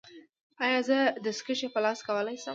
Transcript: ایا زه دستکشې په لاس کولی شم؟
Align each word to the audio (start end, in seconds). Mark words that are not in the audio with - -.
ایا 0.65 0.79
زه 0.89 0.97
دستکشې 1.25 1.67
په 1.73 1.79
لاس 1.85 1.99
کولی 2.07 2.37
شم؟ 2.43 2.49